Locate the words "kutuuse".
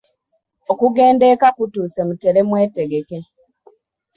1.55-1.99